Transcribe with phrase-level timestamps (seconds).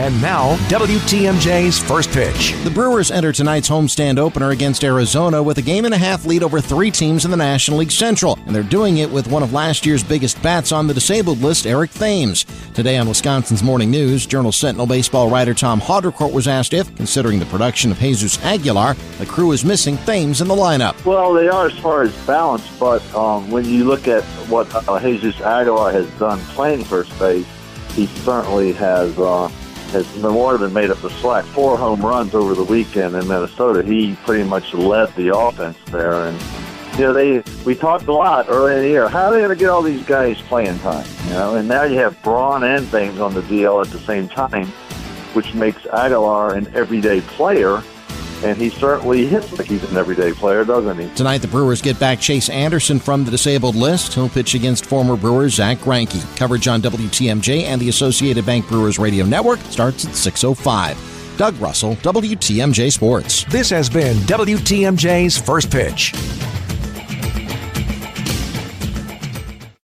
[0.00, 2.54] And now, WTMJ's first pitch.
[2.64, 6.42] The Brewers enter tonight's homestand opener against Arizona with a game and a half lead
[6.42, 9.52] over three teams in the National League Central, and they're doing it with one of
[9.52, 12.46] last year's biggest bats on the disabled list, Eric Thames.
[12.72, 17.38] Today on Wisconsin's Morning News, Journal Sentinel baseball writer Tom Haudricourt was asked if, considering
[17.38, 21.04] the production of Jesus Aguilar, the crew is missing Thames in the lineup.
[21.04, 24.98] Well, they are as far as balance, but um, when you look at what uh,
[25.00, 27.46] Jesus Aguilar has done playing first base,
[27.90, 29.18] he certainly has.
[29.18, 29.50] Uh,
[29.90, 31.44] has more than made up the slack.
[31.46, 33.82] Four home runs over the weekend in Minnesota.
[33.82, 36.40] He pretty much led the offense there, and
[36.94, 39.08] you know they we talked a lot early in the year.
[39.08, 41.06] How are they going to get all these guys playing time?
[41.24, 44.28] You know, and now you have Braun and Thames on the DL at the same
[44.28, 44.66] time,
[45.34, 47.82] which makes Aguilar an everyday player
[48.42, 51.08] and he certainly hits like he's an everyday player, doesn't he?
[51.14, 54.14] Tonight, the Brewers get back Chase Anderson from the disabled list.
[54.14, 56.36] He'll pitch against former Brewer Zack Greinke.
[56.36, 61.38] Coverage on WTMJ and the Associated Bank Brewers Radio Network starts at 6.05.
[61.38, 63.44] Doug Russell, WTMJ Sports.
[63.44, 66.12] This has been WTMJ's First Pitch.